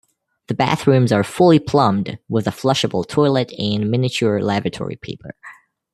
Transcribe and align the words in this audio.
The 0.47 0.55
bathrooms 0.55 1.11
are 1.11 1.23
fully 1.23 1.59
plumbed, 1.59 2.17
with 2.27 2.47
a 2.47 2.49
flushable 2.49 3.07
toilet 3.07 3.53
and 3.59 3.91
miniature 3.91 4.39
lavatory 4.39 4.95
paper. 4.95 5.35